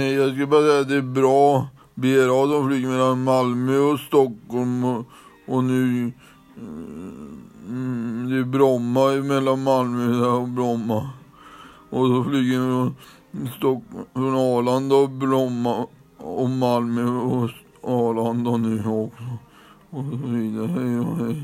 [0.00, 4.84] Jag skulle bara säga att det är bra BRA som flyger mellan Malmö och Stockholm
[4.84, 5.06] och,
[5.46, 6.12] och nu
[7.68, 11.10] mm, det är Bromma mellan Malmö och Bromma.
[11.90, 12.94] Och så flyger vi från,
[13.56, 15.86] Stockholm, från Arlanda och Bromma
[16.16, 17.50] och Malmö och
[17.82, 19.24] Arlanda nu också.
[19.90, 20.66] Och så vidare.
[20.66, 21.42] Hej och hej.